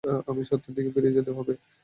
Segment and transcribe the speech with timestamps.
[0.21, 1.53] অতি সত্বর আমাকে ফিরে যেতে হবে।